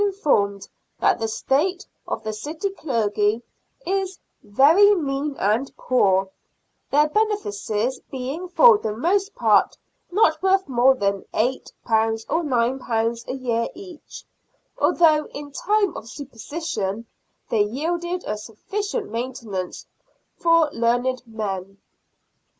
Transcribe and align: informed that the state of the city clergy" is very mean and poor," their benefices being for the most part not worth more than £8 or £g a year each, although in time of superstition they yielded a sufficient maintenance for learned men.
informed 0.03 0.67
that 0.99 1.19
the 1.19 1.27
state 1.27 1.85
of 2.07 2.23
the 2.23 2.33
city 2.33 2.71
clergy" 2.71 3.39
is 4.01 4.17
very 4.41 4.95
mean 4.95 5.35
and 5.37 5.71
poor," 5.77 6.27
their 6.89 7.07
benefices 7.07 7.99
being 8.09 8.47
for 8.49 8.79
the 8.79 8.97
most 8.97 9.35
part 9.35 9.77
not 10.11 10.41
worth 10.41 10.67
more 10.67 10.95
than 10.95 11.23
£8 11.35 11.71
or 12.29 12.41
£g 12.43 13.27
a 13.27 13.33
year 13.35 13.67
each, 13.75 14.25
although 14.75 15.27
in 15.27 15.51
time 15.51 15.95
of 15.95 16.09
superstition 16.09 17.05
they 17.49 17.61
yielded 17.61 18.23
a 18.25 18.37
sufficient 18.37 19.07
maintenance 19.11 19.85
for 20.35 20.67
learned 20.71 21.21
men. 21.27 21.77